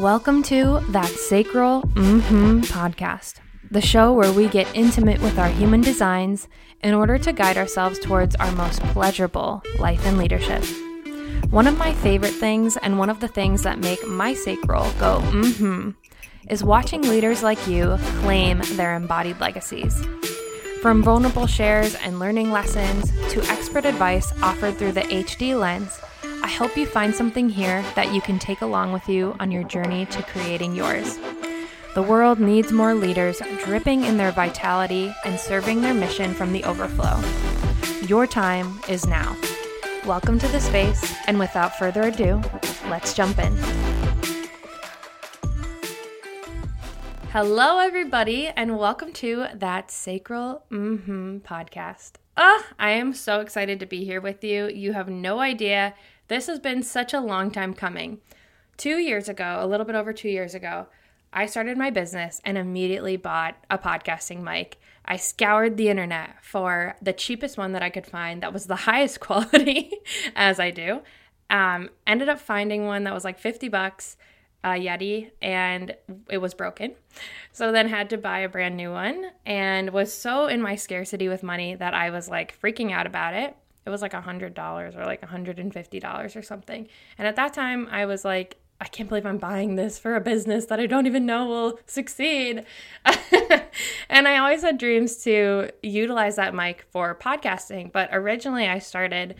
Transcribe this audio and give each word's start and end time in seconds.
Welcome 0.00 0.42
to 0.44 0.80
That 0.88 1.10
Sacral 1.10 1.82
Mm-hmm 1.82 2.60
podcast, 2.60 3.34
the 3.70 3.82
show 3.82 4.14
where 4.14 4.32
we 4.32 4.48
get 4.48 4.74
intimate 4.74 5.20
with 5.20 5.38
our 5.38 5.50
human 5.50 5.82
designs 5.82 6.48
in 6.82 6.94
order 6.94 7.18
to 7.18 7.34
guide 7.34 7.58
ourselves 7.58 7.98
towards 7.98 8.34
our 8.36 8.50
most 8.52 8.80
pleasurable 8.94 9.62
life 9.78 10.06
and 10.06 10.16
leadership. 10.16 10.64
One 11.50 11.66
of 11.66 11.76
my 11.76 11.92
favorite 11.92 12.32
things, 12.32 12.78
and 12.78 12.98
one 12.98 13.10
of 13.10 13.20
the 13.20 13.28
things 13.28 13.62
that 13.64 13.78
make 13.78 14.08
my 14.08 14.32
sacral 14.32 14.90
go 14.92 15.20
mm-hmm, 15.20 15.90
is 16.48 16.64
watching 16.64 17.02
leaders 17.02 17.42
like 17.42 17.66
you 17.66 17.98
claim 18.20 18.62
their 18.76 18.94
embodied 18.94 19.38
legacies. 19.38 20.02
From 20.80 21.02
vulnerable 21.02 21.46
shares 21.46 21.94
and 21.96 22.18
learning 22.18 22.52
lessons 22.52 23.10
to 23.34 23.42
expert 23.50 23.84
advice 23.84 24.32
offered 24.40 24.78
through 24.78 24.92
the 24.92 25.02
HD 25.02 25.60
lens, 25.60 26.00
Hope 26.58 26.76
you 26.76 26.84
find 26.84 27.14
something 27.14 27.48
here 27.48 27.82
that 27.94 28.12
you 28.12 28.20
can 28.20 28.38
take 28.38 28.60
along 28.60 28.92
with 28.92 29.08
you 29.08 29.34
on 29.40 29.50
your 29.50 29.64
journey 29.64 30.04
to 30.06 30.22
creating 30.24 30.74
yours. 30.74 31.18
The 31.94 32.02
world 32.02 32.38
needs 32.38 32.70
more 32.70 32.94
leaders 32.94 33.40
dripping 33.64 34.04
in 34.04 34.18
their 34.18 34.30
vitality 34.30 35.10
and 35.24 35.40
serving 35.40 35.80
their 35.80 35.94
mission 35.94 36.34
from 36.34 36.52
the 36.52 36.62
overflow. 36.64 37.18
Your 38.06 38.26
time 38.26 38.78
is 38.90 39.06
now. 39.06 39.34
Welcome 40.04 40.38
to 40.38 40.48
the 40.48 40.60
space, 40.60 41.14
and 41.26 41.38
without 41.38 41.78
further 41.78 42.02
ado, 42.02 42.42
let's 42.90 43.14
jump 43.14 43.38
in. 43.38 43.56
Hello, 47.32 47.78
everybody, 47.78 48.48
and 48.48 48.76
welcome 48.76 49.12
to 49.14 49.46
that 49.54 49.90
Sacral 49.90 50.64
Mm-hmm 50.70 51.38
podcast. 51.38 52.12
Ah, 52.36 52.66
I 52.78 52.90
am 52.90 53.14
so 53.14 53.40
excited 53.40 53.80
to 53.80 53.86
be 53.86 54.04
here 54.04 54.20
with 54.20 54.44
you. 54.44 54.68
You 54.68 54.92
have 54.92 55.08
no 55.08 55.40
idea. 55.40 55.94
This 56.30 56.46
has 56.46 56.60
been 56.60 56.84
such 56.84 57.12
a 57.12 57.18
long 57.18 57.50
time 57.50 57.74
coming. 57.74 58.20
Two 58.76 58.98
years 58.98 59.28
ago, 59.28 59.58
a 59.58 59.66
little 59.66 59.84
bit 59.84 59.96
over 59.96 60.12
two 60.12 60.28
years 60.28 60.54
ago, 60.54 60.86
I 61.32 61.46
started 61.46 61.76
my 61.76 61.90
business 61.90 62.40
and 62.44 62.56
immediately 62.56 63.16
bought 63.16 63.56
a 63.68 63.76
podcasting 63.76 64.40
mic. 64.40 64.78
I 65.04 65.16
scoured 65.16 65.76
the 65.76 65.88
internet 65.88 66.36
for 66.40 66.94
the 67.02 67.12
cheapest 67.12 67.58
one 67.58 67.72
that 67.72 67.82
I 67.82 67.90
could 67.90 68.06
find 68.06 68.44
that 68.44 68.52
was 68.52 68.66
the 68.66 68.76
highest 68.86 69.18
quality, 69.18 69.90
as 70.36 70.60
I 70.60 70.70
do. 70.70 71.00
Um, 71.50 71.90
ended 72.06 72.28
up 72.28 72.38
finding 72.38 72.86
one 72.86 73.02
that 73.02 73.12
was 73.12 73.24
like 73.24 73.40
50 73.40 73.68
bucks 73.68 74.16
a 74.62 74.68
Yeti 74.68 75.32
and 75.42 75.96
it 76.28 76.38
was 76.38 76.54
broken. 76.54 76.94
So 77.50 77.72
then 77.72 77.88
had 77.88 78.08
to 78.10 78.16
buy 78.16 78.38
a 78.38 78.48
brand 78.48 78.76
new 78.76 78.92
one 78.92 79.32
and 79.44 79.90
was 79.90 80.14
so 80.14 80.46
in 80.46 80.62
my 80.62 80.76
scarcity 80.76 81.28
with 81.28 81.42
money 81.42 81.74
that 81.74 81.92
I 81.92 82.10
was 82.10 82.28
like 82.28 82.56
freaking 82.60 82.92
out 82.92 83.08
about 83.08 83.34
it. 83.34 83.56
It 83.86 83.90
was 83.90 84.02
like 84.02 84.14
a 84.14 84.20
hundred 84.20 84.54
dollars 84.54 84.94
or 84.94 85.04
like 85.04 85.22
a 85.22 85.26
hundred 85.26 85.58
and 85.58 85.72
fifty 85.72 86.00
dollars 86.00 86.36
or 86.36 86.42
something. 86.42 86.88
And 87.18 87.26
at 87.26 87.36
that 87.36 87.54
time 87.54 87.88
I 87.90 88.06
was 88.06 88.24
like, 88.24 88.58
I 88.80 88.86
can't 88.86 89.08
believe 89.08 89.26
I'm 89.26 89.38
buying 89.38 89.76
this 89.76 89.98
for 89.98 90.16
a 90.16 90.20
business 90.20 90.66
that 90.66 90.80
I 90.80 90.86
don't 90.86 91.06
even 91.06 91.26
know 91.26 91.46
will 91.46 91.80
succeed. 91.86 92.64
and 94.08 94.26
I 94.26 94.38
always 94.38 94.62
had 94.62 94.78
dreams 94.78 95.16
to 95.24 95.70
utilize 95.82 96.36
that 96.36 96.54
mic 96.54 96.86
for 96.90 97.14
podcasting, 97.14 97.92
but 97.92 98.08
originally 98.10 98.66
I 98.66 98.78
started 98.78 99.34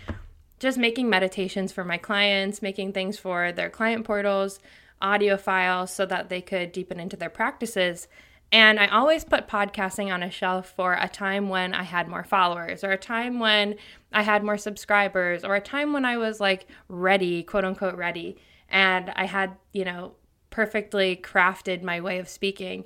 just 0.58 0.76
making 0.76 1.08
meditations 1.08 1.72
for 1.72 1.84
my 1.84 1.96
clients, 1.96 2.60
making 2.60 2.92
things 2.92 3.18
for 3.18 3.50
their 3.50 3.70
client 3.70 4.04
portals, 4.04 4.60
audio 5.00 5.38
files 5.38 5.90
so 5.90 6.04
that 6.04 6.28
they 6.28 6.42
could 6.42 6.70
deepen 6.70 7.00
into 7.00 7.16
their 7.16 7.30
practices. 7.30 8.08
And 8.52 8.80
I 8.80 8.88
always 8.88 9.24
put 9.24 9.46
podcasting 9.46 10.12
on 10.12 10.22
a 10.24 10.30
shelf 10.30 10.72
for 10.74 10.94
a 10.94 11.08
time 11.08 11.48
when 11.48 11.72
I 11.72 11.84
had 11.84 12.08
more 12.08 12.24
followers, 12.24 12.82
or 12.82 12.90
a 12.90 12.98
time 12.98 13.38
when 13.38 13.76
I 14.12 14.22
had 14.22 14.42
more 14.42 14.58
subscribers, 14.58 15.44
or 15.44 15.54
a 15.54 15.60
time 15.60 15.92
when 15.92 16.04
I 16.04 16.16
was 16.16 16.40
like 16.40 16.66
ready, 16.88 17.44
quote 17.44 17.64
unquote, 17.64 17.96
ready. 17.96 18.36
And 18.68 19.10
I 19.14 19.26
had, 19.26 19.56
you 19.72 19.84
know, 19.84 20.14
perfectly 20.50 21.16
crafted 21.16 21.82
my 21.82 22.00
way 22.00 22.18
of 22.18 22.28
speaking. 22.28 22.84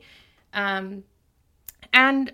Um, 0.53 1.05
and 1.92 2.33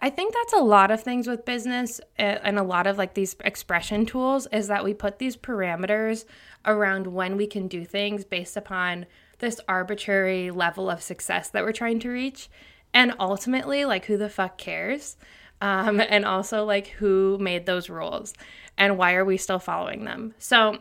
I 0.00 0.10
think 0.10 0.34
that's 0.34 0.52
a 0.52 0.58
lot 0.58 0.90
of 0.90 1.00
things 1.00 1.28
with 1.28 1.44
business 1.44 2.00
eh, 2.18 2.38
and 2.42 2.58
a 2.58 2.62
lot 2.62 2.86
of 2.86 2.98
like 2.98 3.14
these 3.14 3.36
expression 3.44 4.04
tools 4.04 4.48
is 4.52 4.66
that 4.66 4.84
we 4.84 4.94
put 4.94 5.18
these 5.18 5.36
parameters 5.36 6.24
around 6.66 7.06
when 7.06 7.36
we 7.36 7.46
can 7.46 7.68
do 7.68 7.84
things 7.84 8.24
based 8.24 8.56
upon 8.56 9.06
this 9.42 9.60
arbitrary 9.68 10.50
level 10.50 10.88
of 10.88 11.02
success 11.02 11.50
that 11.50 11.64
we're 11.64 11.72
trying 11.72 11.98
to 11.98 12.08
reach. 12.08 12.48
And 12.94 13.12
ultimately, 13.18 13.84
like, 13.84 14.06
who 14.06 14.16
the 14.16 14.28
fuck 14.30 14.56
cares? 14.56 15.16
Um, 15.60 16.00
and 16.08 16.24
also, 16.24 16.64
like, 16.64 16.86
who 16.86 17.36
made 17.38 17.66
those 17.66 17.90
rules 17.90 18.32
and 18.78 18.96
why 18.96 19.14
are 19.14 19.24
we 19.24 19.36
still 19.36 19.58
following 19.58 20.04
them? 20.04 20.34
So, 20.38 20.78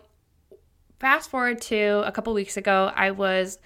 fast 1.00 1.32
forward 1.32 1.60
to 1.62 2.04
a 2.06 2.12
couple 2.12 2.34
weeks 2.34 2.56
ago, 2.56 2.92
I 2.96 3.12
was 3.12 3.58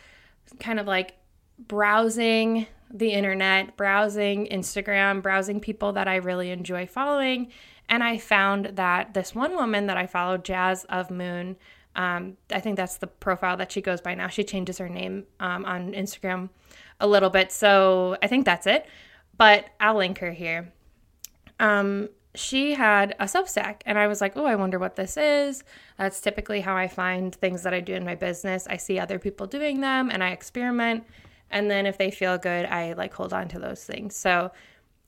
kind 0.59 0.79
of 0.79 0.87
like 0.87 1.15
browsing 1.59 2.67
the 2.89 3.11
internet, 3.11 3.75
browsing 3.75 4.47
Instagram, 4.47 5.21
browsing 5.21 5.59
people 5.59 5.91
that 5.93 6.07
I 6.07 6.15
really 6.15 6.51
enjoy 6.51 6.87
following. 6.87 7.51
And 7.89 8.03
I 8.03 8.17
found 8.17 8.77
that 8.77 9.13
this 9.13 9.35
one 9.35 9.55
woman 9.55 9.87
that 9.87 9.97
I 9.97 10.07
followed, 10.07 10.45
Jas 10.45 10.85
of 10.85 11.11
Moon, 11.11 11.57
um, 11.95 12.37
I 12.51 12.59
think 12.59 12.77
that's 12.77 12.97
the 12.97 13.07
profile 13.07 13.57
that 13.57 13.71
she 13.71 13.81
goes 13.81 14.01
by 14.01 14.15
now. 14.15 14.27
She 14.27 14.43
changes 14.43 14.77
her 14.77 14.89
name 14.89 15.25
um, 15.39 15.65
on 15.65 15.93
Instagram 15.93 16.49
a 16.99 17.07
little 17.07 17.29
bit. 17.29 17.51
So 17.51 18.17
I 18.21 18.27
think 18.27 18.45
that's 18.45 18.67
it. 18.67 18.85
But 19.37 19.65
I'll 19.79 19.95
link 19.95 20.19
her 20.19 20.31
here. 20.31 20.71
Um, 21.59 22.09
she 22.35 22.73
had 22.73 23.15
a 23.19 23.25
Substack, 23.25 23.81
and 23.85 23.97
I 23.97 24.07
was 24.07 24.19
like, 24.19 24.35
oh, 24.35 24.45
I 24.45 24.55
wonder 24.55 24.77
what 24.77 24.97
this 24.97 25.15
is. 25.15 25.63
That's 25.97 26.19
typically 26.19 26.61
how 26.61 26.75
I 26.75 26.87
find 26.87 27.33
things 27.33 27.63
that 27.63 27.73
I 27.73 27.79
do 27.79 27.93
in 27.93 28.03
my 28.03 28.15
business. 28.15 28.67
I 28.69 28.77
see 28.77 28.99
other 28.99 29.19
people 29.19 29.47
doing 29.47 29.79
them 29.79 30.09
and 30.09 30.21
I 30.23 30.31
experiment 30.31 31.05
and 31.51 31.69
then 31.69 31.85
if 31.85 31.97
they 31.97 32.11
feel 32.11 32.37
good, 32.37 32.65
I 32.65 32.93
like 32.93 33.13
hold 33.13 33.33
on 33.33 33.47
to 33.49 33.59
those 33.59 33.83
things. 33.83 34.15
So 34.15 34.51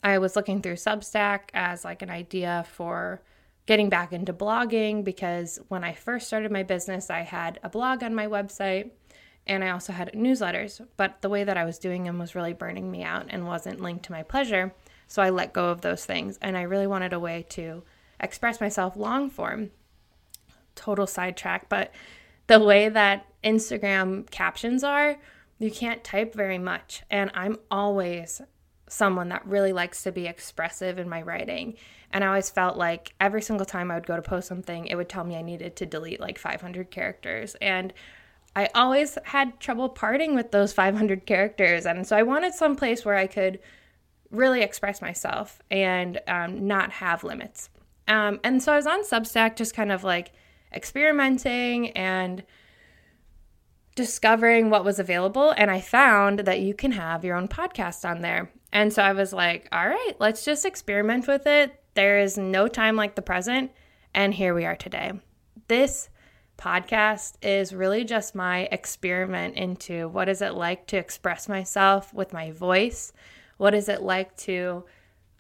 I 0.04 0.18
was 0.20 0.36
looking 0.36 0.62
through 0.62 0.76
Substack 0.76 1.50
as 1.54 1.84
like 1.84 2.02
an 2.02 2.10
idea 2.10 2.66
for 2.72 3.22
getting 3.68 3.90
back 3.90 4.14
into 4.14 4.34
blogging 4.34 5.04
because 5.04 5.60
when 5.68 5.84
I 5.84 5.94
first 5.94 6.26
started 6.26 6.52
my 6.52 6.64
business, 6.64 7.10
I 7.10 7.20
had 7.22 7.60
a 7.64 7.70
blog 7.70 8.02
on 8.02 8.16
my 8.16 8.26
website 8.26 8.92
and 9.46 9.64
I 9.64 9.70
also 9.70 9.94
had 9.94 10.14
newsletters, 10.14 10.86
but 10.96 11.22
the 11.22 11.30
way 11.30 11.44
that 11.44 11.58
I 11.58 11.66
was 11.66 11.78
doing 11.78 12.04
them 12.04 12.18
was 12.18 12.34
really 12.34 12.54
burning 12.54 12.90
me 12.90 13.04
out 13.04 13.28
and 13.30 13.46
wasn't 13.46 13.82
linked 13.82 14.06
to 14.06 14.12
my 14.12 14.24
pleasure. 14.24 14.74
So 15.08 15.22
I 15.22 15.30
let 15.30 15.54
go 15.54 15.70
of 15.70 15.82
those 15.82 16.06
things 16.06 16.40
and 16.42 16.58
I 16.58 16.64
really 16.64 16.88
wanted 16.88 17.14
a 17.14 17.20
way 17.20 17.46
to 17.50 17.84
express 18.20 18.60
myself 18.60 18.96
long 18.96 19.30
form. 19.30 19.72
Total 20.76 21.06
sidetrack, 21.06 21.70
but 21.70 21.94
the 22.48 22.60
way 22.60 22.88
that 22.88 23.26
Instagram 23.44 24.30
captions 24.32 24.84
are, 24.84 25.18
you 25.60 25.72
can't 25.72 26.04
type 26.04 26.34
very 26.34 26.58
much. 26.58 27.04
And 27.10 27.32
I'm 27.34 27.58
always 27.70 28.42
someone 28.88 29.30
that 29.30 29.46
really 29.46 29.74
likes 29.74 30.04
to 30.04 30.12
be 30.12 30.28
expressive 30.28 30.98
in 31.00 31.10
my 31.10 31.22
writing. 31.22 31.76
And 32.12 32.24
I 32.24 32.28
always 32.28 32.50
felt 32.50 32.78
like 32.78 33.14
every 33.20 33.42
single 33.42 33.66
time 33.66 33.92
I 33.92 33.96
would 33.96 34.08
go 34.08 34.16
to 34.16 34.22
post 34.22 34.48
something, 34.48 34.88
it 34.88 34.96
would 34.96 35.10
tell 35.10 35.24
me 35.24 35.36
I 35.36 35.42
needed 35.42 35.76
to 35.78 35.86
delete 35.86 36.20
like 36.20 36.38
500 36.38 36.90
characters. 36.90 37.56
And 37.62 37.94
I 38.56 38.70
always 38.74 39.18
had 39.24 39.60
trouble 39.60 39.90
parting 39.90 40.34
with 40.34 40.52
those 40.52 40.74
500 40.74 41.26
characters. 41.26 41.86
And 41.86 42.08
so 42.08 42.16
I 42.16 42.24
wanted 42.24 42.54
some 42.54 42.76
place 42.76 43.06
where 43.06 43.16
I 43.16 43.28
could 43.28 43.60
really 44.32 44.62
express 44.62 45.02
myself 45.02 45.62
and 45.70 46.20
um, 46.28 46.68
not 46.68 46.92
have 46.92 47.24
limits. 47.24 47.70
Um, 48.08 48.40
and 48.44 48.64
so 48.64 48.74
I 48.74 48.78
was 48.78 48.88
on 48.88 49.04
Substack 49.04 49.58
just 49.58 49.74
kind 49.74 49.92
of 49.92 50.04
like 50.04 50.32
experimenting 50.74 51.92
and 51.92 52.44
discovering 53.98 54.70
what 54.70 54.86
was 54.86 55.00
available 55.00 55.52
and 55.58 55.72
I 55.72 55.82
found 55.82 56.40
that 56.40 56.62
you 56.62 56.76
can 56.76 56.92
have 56.92 57.26
your 57.26 57.36
own 57.36 57.48
podcast 57.48 58.08
on 58.08 58.22
there. 58.22 58.52
And 58.72 58.94
so 58.94 59.02
I 59.02 59.12
was 59.14 59.34
like, 59.34 59.68
all 59.72 59.90
right, 59.90 60.14
let's 60.20 60.46
just 60.46 60.66
experiment 60.66 61.28
with 61.28 61.48
it. 61.48 61.82
There 61.96 62.20
is 62.20 62.38
no 62.38 62.68
time 62.68 62.96
like 62.96 63.16
the 63.16 63.24
present. 63.24 63.72
And 64.14 64.36
here 64.36 64.54
we 64.54 64.66
are 64.66 64.76
today. 64.76 65.14
This 65.68 66.10
podcast 66.60 67.38
is 67.42 67.74
really 67.74 68.06
just 68.06 68.36
my 68.36 68.70
experiment 68.72 69.56
into 69.56 70.08
what 70.10 70.30
is 70.30 70.44
it 70.44 70.54
like 70.54 70.86
to 70.88 70.98
express 70.98 71.50
myself 71.50 72.14
with 72.14 72.34
my 72.34 72.52
voice? 72.52 73.12
What 73.58 73.74
is 73.74 73.90
it 73.90 74.04
like 74.04 74.38
to 74.38 74.86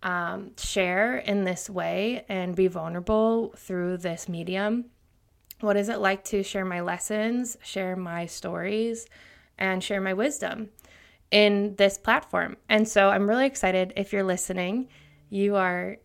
um, 0.02 0.54
share 0.58 1.18
in 1.20 1.44
this 1.44 1.70
way 1.70 2.26
and 2.28 2.56
be 2.56 2.68
vulnerable 2.68 3.54
through 3.56 3.98
this 3.98 4.28
medium? 4.28 4.86
What 5.60 5.78
is 5.78 5.90
it 5.90 6.00
like 6.00 6.24
to 6.26 6.44
share 6.44 6.66
my 6.66 6.82
lessons, 6.82 7.58
share 7.64 7.96
my 7.96 8.26
stories, 8.28 9.08
and 9.58 9.84
share 9.84 10.02
my 10.02 10.14
wisdom 10.14 10.70
in 11.32 11.76
this 11.78 11.98
platform? 11.98 12.58
And 12.70 12.88
so 12.88 13.10
I'm 13.10 13.28
really 13.28 13.48
excited 13.48 13.94
if 13.96 14.14
you're 14.14 14.24
listening. 14.24 14.88
You 15.30 15.56
are 15.56 15.98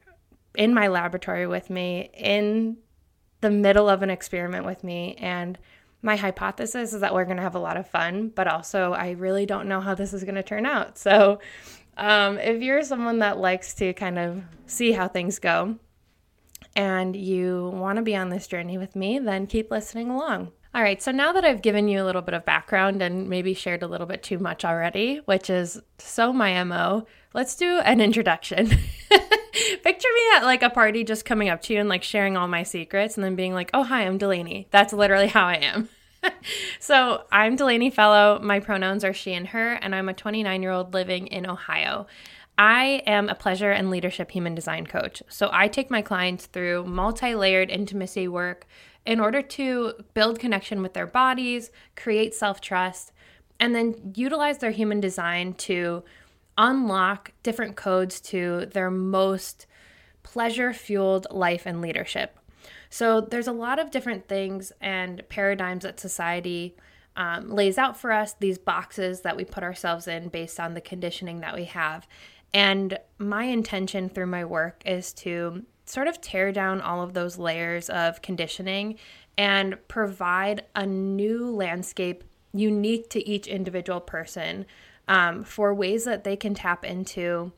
in 0.55 0.73
my 0.73 0.89
laboratory 0.89 1.47
with 1.47 1.71
me, 1.71 2.11
in 2.15 2.79
the 3.41 3.51
middle 3.51 3.89
of 3.89 4.03
an 4.03 4.11
experiment 4.11 4.65
with 4.65 4.83
me. 4.85 5.17
And 5.19 5.59
my 6.01 6.17
hypothesis 6.17 6.93
is 6.93 7.01
that 7.01 7.15
we're 7.15 7.25
going 7.25 7.37
to 7.37 7.43
have 7.43 7.55
a 7.55 7.61
lot 7.61 7.77
of 7.77 7.89
fun, 7.89 8.29
but 8.35 8.49
also 8.49 8.93
I 8.93 9.11
really 9.13 9.47
don't 9.47 9.69
know 9.69 9.81
how 9.81 9.95
this 9.95 10.13
is 10.13 10.25
going 10.25 10.35
to 10.35 10.43
turn 10.43 10.67
out. 10.67 10.99
So, 10.99 11.41
um, 11.97 12.39
if 12.39 12.63
you're 12.63 12.83
someone 12.83 13.19
that 13.19 13.37
likes 13.37 13.75
to 13.75 13.93
kind 13.93 14.19
of 14.19 14.43
see 14.67 14.93
how 14.93 15.09
things 15.09 15.39
go, 15.39 15.77
and 16.75 17.15
you 17.15 17.71
want 17.75 17.97
to 17.97 18.03
be 18.03 18.17
on 18.17 18.29
this 18.29 18.47
journey 18.47 18.79
with 18.79 18.97
me, 18.97 19.19
then 19.19 19.47
keep 19.47 19.71
listening 19.71 20.11
along. 20.11 20.53
All 20.75 20.83
right, 20.83 21.03
so 21.03 21.11
now 21.13 21.33
that 21.33 21.45
I've 21.45 21.61
given 21.61 21.87
you 21.87 22.03
a 22.03 22.07
little 22.07 22.23
bit 22.23 22.33
of 22.33 22.47
background 22.47 23.03
and 23.03 23.29
maybe 23.29 23.53
shared 23.53 23.83
a 23.83 23.87
little 23.87 24.07
bit 24.07 24.23
too 24.23 24.39
much 24.39 24.65
already, 24.65 25.17
which 25.27 25.51
is 25.51 25.83
so 25.99 26.33
my 26.33 26.65
MO, 26.65 27.07
let's 27.35 27.55
do 27.57 27.79
an 27.81 28.01
introduction. 28.01 28.69
Picture 29.83 30.09
me 30.15 30.23
at 30.37 30.45
like 30.45 30.63
a 30.63 30.71
party 30.71 31.05
just 31.05 31.27
coming 31.27 31.51
up 31.51 31.61
to 31.63 31.75
you 31.75 31.81
and 31.81 31.91
like 31.91 32.03
sharing 32.03 32.39
all 32.39 32.49
my 32.49 32.63
secrets 32.63 33.17
and 33.17 33.25
then 33.25 33.37
being 33.37 33.53
like, 33.53 33.71
oh, 33.75 33.83
hi, 33.83 34.07
I'm 34.07 34.17
Delaney. 34.17 34.67
That's 34.71 34.95
literally 34.95 35.27
how 35.27 35.45
I 35.45 35.57
am. 35.57 35.91
so 36.81 37.25
I'm 37.31 37.57
Delaney 37.57 37.91
Fellow. 37.91 38.39
My 38.43 38.61
pronouns 38.61 39.05
are 39.05 39.13
she 39.13 39.35
and 39.35 39.49
her, 39.49 39.75
and 39.75 39.95
I'm 39.95 40.09
a 40.09 40.15
29 40.15 40.63
year 40.63 40.71
old 40.71 40.95
living 40.95 41.27
in 41.27 41.47
Ohio. 41.47 42.07
I 42.65 43.03
am 43.09 43.29
a 43.29 43.35
pleasure 43.35 43.73
and 43.73 43.91
leadership 43.91 44.31
human 44.31 44.55
design 44.55 44.87
coach. 44.87 45.21
So 45.29 45.51
I 45.53 45.67
take 45.67 45.91
my 45.91 46.01
clients 46.01 46.47
through 46.47 46.85
multi 46.85 47.35
layered 47.35 47.71
intimacy 47.71 48.29
work 48.29 48.69
in 49.05 49.19
order 49.19 49.43
to 49.43 49.95
build 50.15 50.39
connection 50.39 50.81
with 50.81 50.95
their 50.95 51.09
bodies, 51.09 51.73
create 51.97 52.37
self 52.37 52.61
trust, 52.61 53.11
and 53.59 53.75
then 53.75 54.13
utilize 54.15 54.59
their 54.59 54.71
human 54.71 55.01
design 55.01 55.55
to 55.55 56.05
unlock 56.57 57.33
different 57.43 57.75
codes 57.75 58.21
to 58.21 58.67
their 58.67 58.93
most 58.93 59.67
pleasure 60.23 60.73
fueled 60.73 61.27
life 61.33 61.67
and 61.67 61.81
leadership. 61.81 62.39
So 62.91 63.21
there's 63.21 63.49
a 63.49 63.53
lot 63.53 63.81
of 63.81 63.91
different 63.91 64.29
things 64.29 64.71
and 64.81 65.29
paradigms 65.29 65.83
that 65.83 65.99
society 65.99 66.77
um, 67.17 67.51
lays 67.51 67.77
out 67.77 67.97
for 67.99 68.13
us, 68.13 68.35
these 68.35 68.59
boxes 68.59 69.23
that 69.23 69.37
we 69.37 69.45
put 69.45 69.65
ourselves 69.65 70.07
in 70.07 70.29
based 70.29 70.61
on 70.61 70.75
the 70.75 70.81
conditioning 70.81 71.41
that 71.41 71.57
we 71.57 71.65
have. 71.65 72.07
And 72.55 72.99
my 73.19 73.45
intention 73.45 74.09
through 74.09 74.27
my 74.27 74.45
work 74.45 74.83
is 74.85 75.13
to 75.15 75.65
sort 75.87 76.09
of 76.09 76.21
tear 76.21 76.53
down 76.53 76.81
all 76.81 77.03
of 77.03 77.15
those 77.15 77.39
layers 77.39 77.89
of 77.91 78.23
conditioning 78.23 78.99
and 79.39 79.77
provide 79.89 80.65
a 80.75 80.87
new 80.87 81.51
landscape 81.51 82.25
unique 82.53 83.09
to 83.11 83.27
each 83.27 83.47
individual 83.47 84.01
person 84.01 84.67
um, 85.09 85.43
for 85.43 85.75
ways 85.75 86.05
that 86.05 86.25
they 86.25 86.37
can 86.37 86.55
tap 86.55 86.85
into 86.85 87.53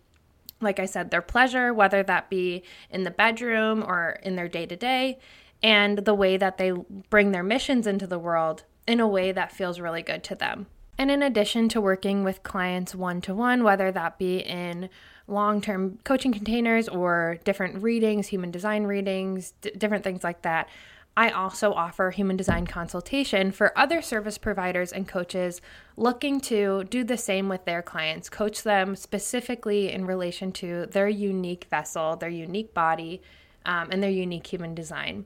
like 0.60 0.80
I 0.80 0.86
said, 0.86 1.10
their 1.10 1.22
pleasure, 1.22 1.72
whether 1.74 2.02
that 2.02 2.30
be 2.30 2.62
in 2.90 3.04
the 3.04 3.10
bedroom 3.10 3.84
or 3.86 4.18
in 4.22 4.34
their 4.36 4.48
day 4.48 4.66
to 4.66 4.76
day, 4.76 5.18
and 5.62 5.98
the 5.98 6.14
way 6.14 6.36
that 6.36 6.58
they 6.58 6.72
bring 7.10 7.32
their 7.32 7.42
missions 7.42 7.86
into 7.86 8.06
the 8.06 8.18
world 8.18 8.64
in 8.86 9.00
a 9.00 9.06
way 9.06 9.32
that 9.32 9.52
feels 9.52 9.80
really 9.80 10.02
good 10.02 10.24
to 10.24 10.34
them. 10.34 10.66
And 10.96 11.10
in 11.10 11.22
addition 11.22 11.68
to 11.70 11.80
working 11.80 12.22
with 12.22 12.42
clients 12.42 12.94
one 12.94 13.20
to 13.22 13.34
one, 13.34 13.64
whether 13.64 13.90
that 13.90 14.18
be 14.18 14.38
in 14.38 14.88
long 15.26 15.60
term 15.60 15.98
coaching 16.04 16.32
containers 16.32 16.88
or 16.88 17.38
different 17.44 17.82
readings, 17.82 18.28
human 18.28 18.50
design 18.50 18.84
readings, 18.84 19.52
d- 19.60 19.72
different 19.76 20.04
things 20.04 20.22
like 20.22 20.42
that. 20.42 20.68
I 21.16 21.30
also 21.30 21.72
offer 21.72 22.10
human 22.10 22.36
design 22.36 22.66
consultation 22.66 23.52
for 23.52 23.76
other 23.78 24.02
service 24.02 24.36
providers 24.36 24.92
and 24.92 25.06
coaches 25.06 25.60
looking 25.96 26.40
to 26.42 26.84
do 26.84 27.04
the 27.04 27.16
same 27.16 27.48
with 27.48 27.64
their 27.64 27.82
clients, 27.82 28.28
coach 28.28 28.64
them 28.64 28.96
specifically 28.96 29.92
in 29.92 30.06
relation 30.06 30.50
to 30.52 30.86
their 30.86 31.08
unique 31.08 31.66
vessel, 31.70 32.16
their 32.16 32.28
unique 32.28 32.74
body, 32.74 33.22
um, 33.64 33.90
and 33.92 34.02
their 34.02 34.10
unique 34.10 34.46
human 34.48 34.74
design. 34.74 35.24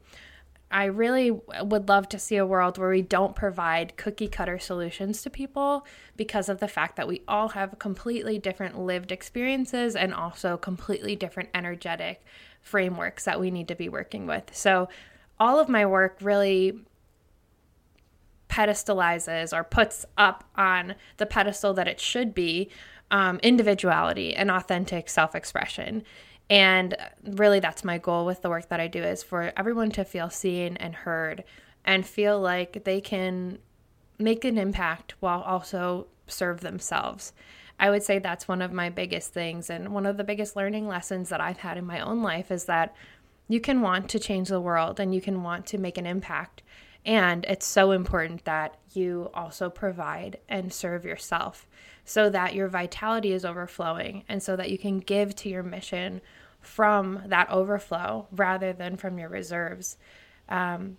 I 0.70 0.84
really 0.84 1.30
would 1.30 1.88
love 1.88 2.08
to 2.10 2.18
see 2.18 2.36
a 2.36 2.44
world 2.44 2.76
where 2.76 2.90
we 2.90 3.00
don't 3.00 3.34
provide 3.34 3.96
cookie 3.96 4.28
cutter 4.28 4.58
solutions 4.58 5.22
to 5.22 5.30
people 5.30 5.86
because 6.16 6.50
of 6.50 6.60
the 6.60 6.68
fact 6.68 6.96
that 6.96 7.08
we 7.08 7.22
all 7.26 7.50
have 7.50 7.78
completely 7.78 8.38
different 8.38 8.78
lived 8.78 9.10
experiences 9.10 9.96
and 9.96 10.12
also 10.12 10.58
completely 10.58 11.16
different 11.16 11.48
energetic 11.54 12.22
frameworks 12.60 13.24
that 13.24 13.40
we 13.40 13.50
need 13.50 13.68
to 13.68 13.74
be 13.74 13.88
working 13.88 14.26
with. 14.26 14.54
So, 14.54 14.88
all 15.40 15.58
of 15.58 15.68
my 15.68 15.86
work 15.86 16.18
really 16.20 16.80
pedestalizes 18.48 19.56
or 19.56 19.62
puts 19.62 20.04
up 20.16 20.44
on 20.56 20.96
the 21.16 21.26
pedestal 21.26 21.72
that 21.74 21.86
it 21.86 22.00
should 22.00 22.34
be 22.34 22.68
um, 23.10 23.38
individuality 23.42 24.34
and 24.34 24.50
authentic 24.50 25.08
self 25.08 25.34
expression. 25.34 26.02
And 26.50 26.96
really, 27.24 27.60
that's 27.60 27.84
my 27.84 27.98
goal 27.98 28.24
with 28.24 28.42
the 28.42 28.48
work 28.48 28.68
that 28.68 28.80
I 28.80 28.86
do 28.86 29.02
is 29.02 29.22
for 29.22 29.52
everyone 29.56 29.90
to 29.92 30.04
feel 30.04 30.30
seen 30.30 30.76
and 30.78 30.94
heard 30.94 31.44
and 31.84 32.06
feel 32.06 32.40
like 32.40 32.84
they 32.84 33.00
can 33.00 33.58
make 34.18 34.44
an 34.44 34.58
impact 34.58 35.14
while 35.20 35.42
also 35.42 36.06
serve 36.26 36.60
themselves. 36.60 37.32
I 37.80 37.90
would 37.90 38.02
say 38.02 38.18
that's 38.18 38.48
one 38.48 38.62
of 38.62 38.72
my 38.72 38.88
biggest 38.90 39.32
things. 39.32 39.70
And 39.70 39.94
one 39.94 40.06
of 40.06 40.16
the 40.16 40.24
biggest 40.24 40.56
learning 40.56 40.88
lessons 40.88 41.28
that 41.28 41.40
I've 41.40 41.58
had 41.58 41.76
in 41.76 41.86
my 41.86 42.00
own 42.00 42.22
life 42.22 42.50
is 42.50 42.64
that 42.64 42.94
you 43.46 43.60
can 43.60 43.80
want 43.80 44.08
to 44.10 44.18
change 44.18 44.48
the 44.48 44.60
world 44.60 44.98
and 45.00 45.14
you 45.14 45.20
can 45.20 45.42
want 45.42 45.66
to 45.66 45.78
make 45.78 45.96
an 45.96 46.06
impact. 46.06 46.62
And 47.04 47.44
it's 47.46 47.66
so 47.66 47.92
important 47.92 48.44
that 48.44 48.76
you 48.92 49.30
also 49.32 49.70
provide 49.70 50.38
and 50.48 50.72
serve 50.72 51.04
yourself 51.04 51.66
so 52.08 52.30
that 52.30 52.54
your 52.54 52.68
vitality 52.68 53.32
is 53.34 53.44
overflowing 53.44 54.24
and 54.30 54.42
so 54.42 54.56
that 54.56 54.70
you 54.70 54.78
can 54.78 54.98
give 54.98 55.36
to 55.36 55.50
your 55.50 55.62
mission 55.62 56.22
from 56.58 57.22
that 57.26 57.50
overflow 57.50 58.26
rather 58.32 58.72
than 58.72 58.96
from 58.96 59.18
your 59.18 59.28
reserves. 59.28 59.98
Um, 60.48 60.96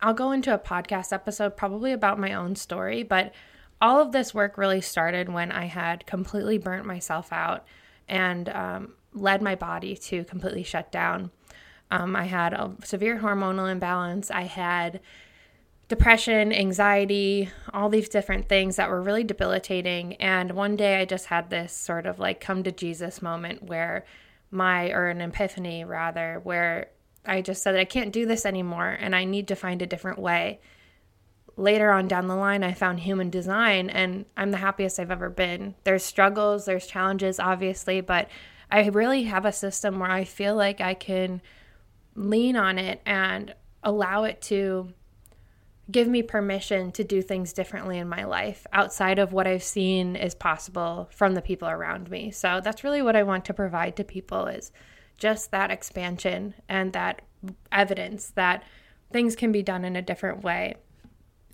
I'll 0.00 0.14
go 0.14 0.32
into 0.32 0.52
a 0.52 0.58
podcast 0.58 1.12
episode 1.12 1.56
probably 1.56 1.92
about 1.92 2.18
my 2.18 2.32
own 2.32 2.56
story, 2.56 3.04
but 3.04 3.32
all 3.80 4.00
of 4.00 4.10
this 4.10 4.34
work 4.34 4.58
really 4.58 4.80
started 4.80 5.28
when 5.28 5.52
I 5.52 5.66
had 5.66 6.04
completely 6.04 6.58
burnt 6.58 6.84
myself 6.84 7.32
out 7.32 7.64
and 8.08 8.48
um, 8.48 8.94
led 9.14 9.40
my 9.40 9.54
body 9.54 9.96
to 9.96 10.24
completely 10.24 10.64
shut 10.64 10.90
down. 10.90 11.30
Um, 11.92 12.16
I 12.16 12.24
had 12.24 12.54
a 12.54 12.74
severe 12.82 13.20
hormonal 13.20 13.70
imbalance. 13.70 14.32
I 14.32 14.42
had 14.42 14.98
depression, 15.88 16.52
anxiety, 16.52 17.48
all 17.72 17.88
these 17.88 18.10
different 18.10 18.48
things 18.48 18.76
that 18.76 18.90
were 18.90 19.00
really 19.00 19.24
debilitating. 19.24 20.14
And 20.16 20.52
one 20.52 20.76
day 20.76 21.00
I 21.00 21.06
just 21.06 21.26
had 21.26 21.48
this 21.48 21.72
sort 21.72 22.06
of 22.06 22.18
like 22.18 22.40
come 22.40 22.62
to 22.62 22.72
Jesus 22.72 23.22
moment 23.22 23.62
where 23.62 24.04
my, 24.50 24.90
or 24.90 25.08
an 25.08 25.22
epiphany 25.22 25.84
rather, 25.84 26.40
where 26.44 26.90
I 27.24 27.40
just 27.40 27.62
said 27.62 27.74
I 27.74 27.84
can't 27.84 28.12
do 28.12 28.26
this 28.26 28.44
anymore 28.44 28.96
and 29.00 29.16
I 29.16 29.24
need 29.24 29.48
to 29.48 29.56
find 29.56 29.80
a 29.80 29.86
different 29.86 30.18
way. 30.18 30.60
Later 31.56 31.90
on 31.90 32.06
down 32.06 32.28
the 32.28 32.36
line, 32.36 32.62
I 32.62 32.72
found 32.72 33.00
human 33.00 33.30
design 33.30 33.90
and 33.90 34.26
I'm 34.36 34.50
the 34.50 34.58
happiest 34.58 35.00
I've 35.00 35.10
ever 35.10 35.30
been. 35.30 35.74
There's 35.84 36.04
struggles, 36.04 36.66
there's 36.66 36.86
challenges, 36.86 37.40
obviously, 37.40 38.00
but 38.00 38.28
I 38.70 38.86
really 38.88 39.24
have 39.24 39.46
a 39.46 39.52
system 39.52 39.98
where 39.98 40.10
I 40.10 40.24
feel 40.24 40.54
like 40.54 40.80
I 40.80 40.94
can 40.94 41.40
lean 42.14 42.56
on 42.56 42.78
it 42.78 43.00
and 43.06 43.54
allow 43.82 44.24
it 44.24 44.40
to 44.42 44.92
give 45.90 46.08
me 46.08 46.22
permission 46.22 46.92
to 46.92 47.04
do 47.04 47.22
things 47.22 47.52
differently 47.52 47.98
in 47.98 48.08
my 48.08 48.24
life 48.24 48.66
outside 48.72 49.18
of 49.18 49.32
what 49.32 49.46
I've 49.46 49.62
seen 49.62 50.16
is 50.16 50.34
possible 50.34 51.08
from 51.10 51.34
the 51.34 51.42
people 51.42 51.68
around 51.68 52.10
me. 52.10 52.30
So 52.30 52.60
that's 52.62 52.84
really 52.84 53.00
what 53.00 53.16
I 53.16 53.22
want 53.22 53.44
to 53.46 53.54
provide 53.54 53.96
to 53.96 54.04
people 54.04 54.46
is 54.46 54.70
just 55.16 55.50
that 55.50 55.70
expansion 55.70 56.54
and 56.68 56.92
that 56.92 57.22
evidence 57.72 58.30
that 58.34 58.64
things 59.12 59.34
can 59.34 59.50
be 59.50 59.62
done 59.62 59.84
in 59.84 59.96
a 59.96 60.02
different 60.02 60.42
way 60.42 60.76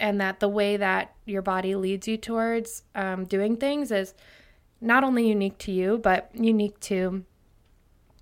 and 0.00 0.20
that 0.20 0.40
the 0.40 0.48
way 0.48 0.76
that 0.76 1.14
your 1.24 1.42
body 1.42 1.76
leads 1.76 2.08
you 2.08 2.16
towards 2.16 2.82
um, 2.94 3.24
doing 3.24 3.56
things 3.56 3.92
is 3.92 4.14
not 4.80 5.04
only 5.04 5.28
unique 5.28 5.58
to 5.58 5.70
you 5.70 5.98
but 5.98 6.30
unique 6.34 6.80
to 6.80 7.24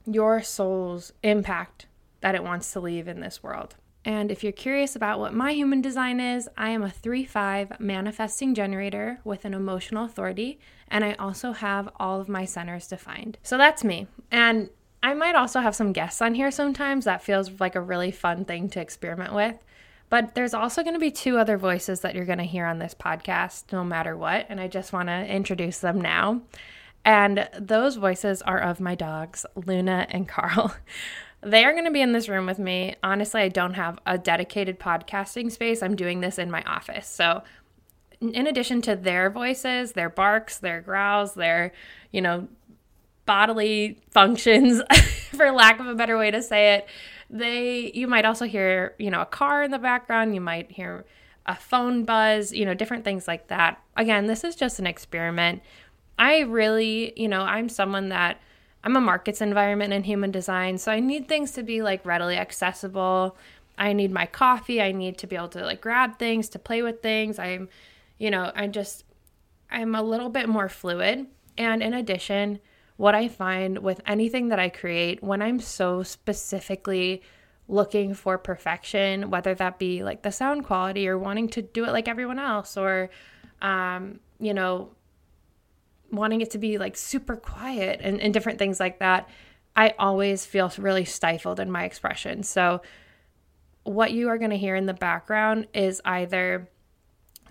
your 0.04 0.42
soul's 0.42 1.12
impact 1.22 1.86
that 2.20 2.34
it 2.34 2.44
wants 2.44 2.72
to 2.72 2.80
leave 2.80 3.08
in 3.08 3.20
this 3.20 3.42
world. 3.42 3.76
And 4.04 4.32
if 4.32 4.42
you're 4.42 4.52
curious 4.52 4.96
about 4.96 5.20
what 5.20 5.34
my 5.34 5.52
human 5.52 5.80
design 5.80 6.18
is, 6.18 6.48
I 6.56 6.70
am 6.70 6.82
a 6.82 6.90
3 6.90 7.24
5 7.24 7.80
manifesting 7.80 8.54
generator 8.54 9.20
with 9.24 9.44
an 9.44 9.54
emotional 9.54 10.04
authority, 10.04 10.58
and 10.88 11.04
I 11.04 11.14
also 11.14 11.52
have 11.52 11.88
all 12.00 12.20
of 12.20 12.28
my 12.28 12.44
centers 12.44 12.88
defined. 12.88 13.38
So 13.42 13.56
that's 13.56 13.84
me. 13.84 14.08
And 14.30 14.70
I 15.02 15.14
might 15.14 15.34
also 15.34 15.60
have 15.60 15.74
some 15.74 15.92
guests 15.92 16.20
on 16.20 16.34
here 16.34 16.50
sometimes. 16.50 17.04
That 17.04 17.22
feels 17.22 17.60
like 17.60 17.74
a 17.74 17.80
really 17.80 18.10
fun 18.10 18.44
thing 18.44 18.68
to 18.70 18.80
experiment 18.80 19.34
with. 19.34 19.58
But 20.08 20.34
there's 20.34 20.52
also 20.52 20.82
going 20.82 20.94
to 20.94 21.00
be 21.00 21.10
two 21.10 21.38
other 21.38 21.56
voices 21.56 22.00
that 22.00 22.14
you're 22.14 22.26
going 22.26 22.38
to 22.38 22.44
hear 22.44 22.66
on 22.66 22.78
this 22.78 22.94
podcast, 22.94 23.72
no 23.72 23.82
matter 23.82 24.16
what. 24.16 24.46
And 24.48 24.60
I 24.60 24.68
just 24.68 24.92
want 24.92 25.08
to 25.08 25.26
introduce 25.26 25.78
them 25.78 26.00
now. 26.00 26.42
And 27.04 27.48
those 27.58 27.96
voices 27.96 28.42
are 28.42 28.58
of 28.58 28.78
my 28.78 28.94
dogs, 28.94 29.46
Luna 29.54 30.06
and 30.10 30.28
Carl. 30.28 30.74
They 31.42 31.64
are 31.64 31.72
going 31.72 31.84
to 31.84 31.90
be 31.90 32.02
in 32.02 32.12
this 32.12 32.28
room 32.28 32.46
with 32.46 32.58
me. 32.58 32.94
Honestly, 33.02 33.40
I 33.40 33.48
don't 33.48 33.74
have 33.74 33.98
a 34.06 34.16
dedicated 34.16 34.78
podcasting 34.78 35.50
space. 35.50 35.82
I'm 35.82 35.96
doing 35.96 36.20
this 36.20 36.38
in 36.38 36.50
my 36.50 36.62
office. 36.62 37.08
So, 37.08 37.42
in 38.20 38.46
addition 38.46 38.80
to 38.82 38.94
their 38.94 39.28
voices, 39.28 39.92
their 39.92 40.08
barks, 40.08 40.58
their 40.58 40.80
growls, 40.80 41.34
their, 41.34 41.72
you 42.12 42.20
know, 42.20 42.46
bodily 43.26 44.00
functions, 44.10 44.80
for 45.30 45.50
lack 45.50 45.80
of 45.80 45.88
a 45.88 45.94
better 45.94 46.16
way 46.16 46.30
to 46.30 46.40
say 46.40 46.74
it, 46.74 46.86
they 47.28 47.90
you 47.92 48.06
might 48.06 48.24
also 48.24 48.44
hear, 48.44 48.94
you 48.98 49.10
know, 49.10 49.22
a 49.22 49.26
car 49.26 49.64
in 49.64 49.72
the 49.72 49.78
background, 49.78 50.34
you 50.34 50.40
might 50.40 50.70
hear 50.70 51.04
a 51.46 51.56
phone 51.56 52.04
buzz, 52.04 52.52
you 52.52 52.64
know, 52.64 52.74
different 52.74 53.04
things 53.04 53.26
like 53.26 53.48
that. 53.48 53.82
Again, 53.96 54.26
this 54.26 54.44
is 54.44 54.54
just 54.54 54.78
an 54.78 54.86
experiment. 54.86 55.62
I 56.18 56.40
really, 56.40 57.12
you 57.16 57.26
know, 57.26 57.40
I'm 57.40 57.68
someone 57.68 58.10
that 58.10 58.40
I'm 58.84 58.96
a 58.96 59.00
markets 59.00 59.40
environment 59.40 59.92
and 59.92 60.04
human 60.04 60.30
design, 60.30 60.78
so 60.78 60.90
I 60.90 61.00
need 61.00 61.28
things 61.28 61.52
to 61.52 61.62
be 61.62 61.82
like 61.82 62.04
readily 62.04 62.36
accessible. 62.36 63.36
I 63.78 63.92
need 63.92 64.10
my 64.10 64.26
coffee. 64.26 64.82
I 64.82 64.92
need 64.92 65.18
to 65.18 65.26
be 65.26 65.36
able 65.36 65.48
to 65.48 65.64
like 65.64 65.80
grab 65.80 66.18
things, 66.18 66.48
to 66.50 66.58
play 66.58 66.82
with 66.82 67.00
things. 67.00 67.38
I'm, 67.38 67.68
you 68.18 68.30
know, 68.30 68.52
I 68.54 68.66
just, 68.66 69.04
I'm 69.70 69.94
a 69.94 70.02
little 70.02 70.28
bit 70.28 70.48
more 70.48 70.68
fluid. 70.68 71.26
And 71.56 71.82
in 71.82 71.94
addition, 71.94 72.60
what 72.96 73.14
I 73.14 73.28
find 73.28 73.78
with 73.78 74.00
anything 74.06 74.48
that 74.48 74.58
I 74.58 74.68
create, 74.68 75.22
when 75.22 75.42
I'm 75.42 75.60
so 75.60 76.02
specifically 76.02 77.22
looking 77.68 78.14
for 78.14 78.36
perfection, 78.36 79.30
whether 79.30 79.54
that 79.54 79.78
be 79.78 80.02
like 80.02 80.22
the 80.22 80.32
sound 80.32 80.64
quality 80.64 81.08
or 81.08 81.16
wanting 81.16 81.48
to 81.50 81.62
do 81.62 81.84
it 81.84 81.92
like 81.92 82.08
everyone 82.08 82.38
else, 82.38 82.76
or, 82.76 83.10
um, 83.62 84.20
you 84.38 84.52
know, 84.52 84.90
wanting 86.12 86.40
it 86.40 86.50
to 86.52 86.58
be 86.58 86.78
like 86.78 86.96
super 86.96 87.34
quiet 87.34 88.00
and, 88.02 88.20
and 88.20 88.32
different 88.32 88.58
things 88.58 88.78
like 88.78 89.00
that, 89.00 89.28
I 89.74 89.94
always 89.98 90.44
feel 90.46 90.70
really 90.78 91.04
stifled 91.04 91.58
in 91.58 91.70
my 91.70 91.84
expression. 91.84 92.42
So, 92.42 92.82
what 93.84 94.12
you 94.12 94.28
are 94.28 94.38
going 94.38 94.50
to 94.50 94.56
hear 94.56 94.76
in 94.76 94.86
the 94.86 94.94
background 94.94 95.66
is 95.74 96.00
either 96.04 96.68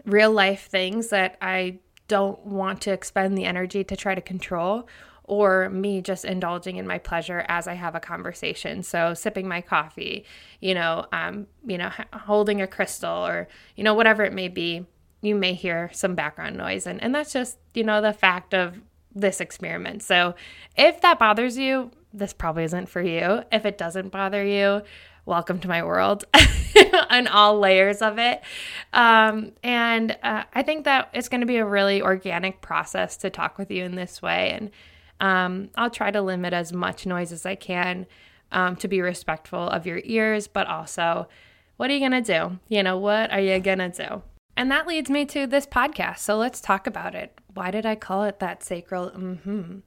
real 0.05 0.31
life 0.31 0.67
things 0.67 1.09
that 1.09 1.37
I 1.41 1.79
don't 2.07 2.39
want 2.45 2.81
to 2.81 2.93
expend 2.93 3.37
the 3.37 3.45
energy 3.45 3.83
to 3.83 3.95
try 3.97 4.15
to 4.15 4.21
control 4.21 4.87
or 5.23 5.69
me 5.69 6.01
just 6.01 6.25
indulging 6.25 6.75
in 6.75 6.85
my 6.85 6.97
pleasure 6.97 7.45
as 7.47 7.67
I 7.67 7.73
have 7.73 7.95
a 7.95 7.99
conversation. 7.99 8.83
So 8.83 9.13
sipping 9.13 9.47
my 9.47 9.61
coffee, 9.61 10.25
you 10.59 10.73
know, 10.73 11.05
um, 11.13 11.47
you 11.65 11.77
know, 11.77 11.89
holding 12.13 12.61
a 12.61 12.67
crystal 12.67 13.25
or 13.25 13.47
you 13.75 13.83
know 13.83 13.93
whatever 13.93 14.23
it 14.23 14.33
may 14.33 14.47
be. 14.47 14.85
You 15.21 15.35
may 15.35 15.53
hear 15.53 15.89
some 15.93 16.15
background 16.15 16.57
noise, 16.57 16.87
and 16.87 17.01
and 17.01 17.13
that's 17.13 17.33
just 17.33 17.57
you 17.73 17.83
know 17.83 18.01
the 18.01 18.13
fact 18.13 18.53
of 18.53 18.79
this 19.13 19.41
experiment. 19.41 20.03
So 20.03 20.35
if 20.75 21.01
that 21.01 21.19
bothers 21.19 21.57
you, 21.57 21.91
this 22.13 22.33
probably 22.33 22.63
isn't 22.63 22.89
for 22.89 23.01
you. 23.01 23.43
If 23.51 23.65
it 23.65 23.77
doesn't 23.77 24.09
bother 24.09 24.43
you, 24.43 24.81
welcome 25.25 25.59
to 25.59 25.67
my 25.67 25.83
world 25.83 26.25
and 27.09 27.27
all 27.27 27.59
layers 27.59 28.01
of 28.01 28.17
it. 28.17 28.41
Um, 28.93 29.51
and 29.63 30.17
uh, 30.23 30.43
I 30.53 30.63
think 30.63 30.85
that 30.85 31.09
it's 31.13 31.29
going 31.29 31.41
to 31.41 31.47
be 31.47 31.57
a 31.57 31.65
really 31.65 32.01
organic 32.01 32.61
process 32.61 33.17
to 33.17 33.29
talk 33.29 33.57
with 33.57 33.69
you 33.69 33.83
in 33.83 33.95
this 33.95 34.21
way. 34.21 34.51
And 34.51 34.71
um, 35.19 35.69
I'll 35.75 35.89
try 35.89 36.11
to 36.11 36.21
limit 36.21 36.53
as 36.53 36.73
much 36.73 37.05
noise 37.05 37.31
as 37.31 37.45
I 37.45 37.55
can 37.55 38.07
um, 38.51 38.75
to 38.77 38.87
be 38.87 39.01
respectful 39.01 39.69
of 39.69 39.85
your 39.85 40.01
ears, 40.03 40.47
but 40.47 40.67
also, 40.67 41.27
what 41.77 41.89
are 41.89 41.93
you 41.93 41.99
going 41.99 42.23
to 42.23 42.39
do? 42.39 42.59
You 42.67 42.83
know, 42.83 42.97
what 42.97 43.31
are 43.31 43.39
you 43.39 43.59
going 43.59 43.79
to 43.79 43.89
do? 43.89 44.21
And 44.55 44.69
that 44.71 44.87
leads 44.87 45.09
me 45.09 45.25
to 45.25 45.47
this 45.47 45.65
podcast. 45.65 46.19
So 46.19 46.37
let's 46.37 46.61
talk 46.61 46.87
about 46.87 47.15
it. 47.15 47.39
Why 47.53 47.71
did 47.71 47.85
I 47.85 47.95
call 47.95 48.23
it 48.23 48.39
that 48.39 48.63
sacral? 48.63 49.11
Mm-hmm. 49.11 49.79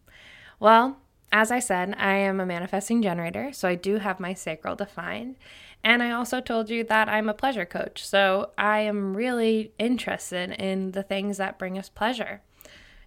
Well, 0.58 0.98
as 1.32 1.50
I 1.50 1.58
said, 1.58 1.94
I 1.98 2.14
am 2.14 2.38
a 2.38 2.46
manifesting 2.46 3.02
generator, 3.02 3.52
so 3.52 3.68
I 3.68 3.74
do 3.74 3.96
have 3.96 4.20
my 4.20 4.34
sacral 4.34 4.76
defined. 4.76 5.36
And 5.82 6.02
I 6.02 6.12
also 6.12 6.40
told 6.40 6.70
you 6.70 6.84
that 6.84 7.08
I'm 7.08 7.28
a 7.28 7.34
pleasure 7.34 7.66
coach, 7.66 8.06
so 8.06 8.52
I 8.56 8.80
am 8.80 9.16
really 9.16 9.72
interested 9.78 10.50
in 10.52 10.92
the 10.92 11.02
things 11.02 11.36
that 11.36 11.58
bring 11.58 11.76
us 11.76 11.88
pleasure, 11.88 12.40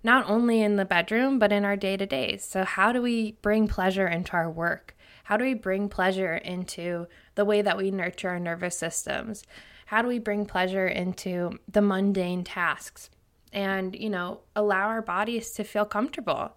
not 0.04 0.30
only 0.30 0.62
in 0.62 0.76
the 0.76 0.86
bedroom, 0.86 1.40
but 1.40 1.52
in 1.54 1.66
our 1.66 1.76
day 1.78 1.98
to 1.98 2.06
days. 2.06 2.44
So, 2.44 2.66
how 2.66 2.92
do 2.92 3.02
we 3.02 3.38
bring 3.42 3.68
pleasure 3.68 4.08
into 4.08 4.34
our 4.34 4.52
work? 4.52 4.96
How 5.24 5.38
do 5.38 5.46
we 5.46 5.54
bring 5.54 5.90
pleasure 5.90 6.36
into 6.36 7.08
the 7.36 7.46
way 7.46 7.62
that 7.62 7.78
we 7.78 7.92
nurture 7.92 8.30
our 8.30 8.40
nervous 8.40 8.78
systems? 8.78 9.44
How 9.88 10.02
do 10.02 10.10
we 10.10 10.20
bring 10.20 10.46
pleasure 10.46 10.88
into 10.88 11.60
the 11.72 11.82
mundane 11.82 12.44
tasks 12.44 13.10
and, 13.54 13.96
you 13.96 14.10
know, 14.10 14.42
allow 14.54 14.88
our 14.88 15.02
bodies 15.02 15.52
to 15.54 15.64
feel 15.64 15.86
comfortable? 15.86 16.56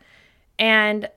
And 0.59 1.09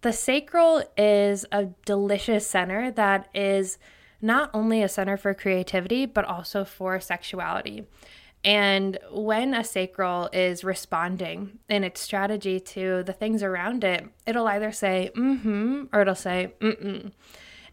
the 0.00 0.14
sacral 0.14 0.82
is 0.96 1.44
a 1.52 1.66
delicious 1.84 2.46
center 2.46 2.90
that 2.92 3.28
is 3.34 3.78
not 4.22 4.50
only 4.54 4.82
a 4.82 4.88
center 4.88 5.18
for 5.18 5.34
creativity, 5.34 6.06
but 6.06 6.24
also 6.24 6.64
for 6.64 6.98
sexuality. 7.00 7.84
And 8.42 8.98
when 9.10 9.52
a 9.52 9.62
sacral 9.62 10.30
is 10.32 10.64
responding 10.64 11.58
in 11.68 11.84
its 11.84 12.00
strategy 12.00 12.60
to 12.60 13.02
the 13.02 13.12
things 13.12 13.42
around 13.42 13.84
it, 13.84 14.06
it'll 14.26 14.46
either 14.48 14.72
say 14.72 15.10
mm 15.14 15.40
hmm 15.42 15.84
or 15.92 16.00
it'll 16.00 16.14
say 16.14 16.54
mm 16.60 16.82
mm. 16.82 17.12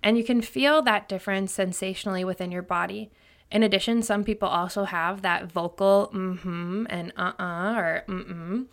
And 0.03 0.17
you 0.17 0.23
can 0.25 0.41
feel 0.41 0.81
that 0.81 1.07
difference 1.07 1.53
sensationally 1.53 2.25
within 2.25 2.51
your 2.51 2.61
body. 2.61 3.11
In 3.51 3.63
addition, 3.63 4.01
some 4.01 4.23
people 4.23 4.47
also 4.47 4.85
have 4.85 5.21
that 5.21 5.51
vocal 5.51 6.09
mm 6.13 6.39
hmm 6.39 6.85
and 6.89 7.11
uh 7.17 7.33
uh 7.39 7.73
or 7.77 8.03
mm 8.07 8.25
mm 8.25 8.67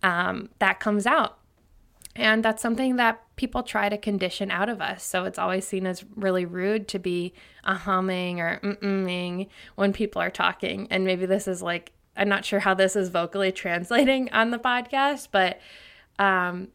um, 0.00 0.48
that 0.60 0.78
comes 0.78 1.06
out 1.06 1.38
and 2.18 2.44
that's 2.44 2.60
something 2.60 2.96
that 2.96 3.22
people 3.36 3.62
try 3.62 3.88
to 3.88 3.96
condition 3.96 4.50
out 4.50 4.68
of 4.68 4.80
us. 4.80 5.04
So 5.04 5.24
it's 5.24 5.38
always 5.38 5.66
seen 5.66 5.86
as 5.86 6.04
really 6.16 6.44
rude 6.44 6.88
to 6.88 6.98
be 6.98 7.32
a 7.62 7.74
humming 7.74 8.40
or 8.40 8.58
mm 8.58 9.48
when 9.76 9.92
people 9.92 10.20
are 10.20 10.30
talking. 10.30 10.88
And 10.90 11.04
maybe 11.04 11.26
this 11.26 11.46
is 11.46 11.62
like, 11.62 11.92
I'm 12.16 12.28
not 12.28 12.44
sure 12.44 12.58
how 12.58 12.74
this 12.74 12.96
is 12.96 13.08
vocally 13.08 13.52
translating 13.64 14.30
on 14.32 14.50
the 14.50 14.58
podcast, 14.58 15.28
but 15.30 15.60
um, 16.18 16.68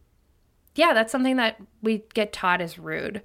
yeah, 0.75 0.94
that's 0.94 1.12
something 1.12 1.38
that 1.38 1.62
we 1.82 2.03
get 2.13 2.34
taught 2.34 2.62
is 2.62 2.80
rude. 2.80 3.22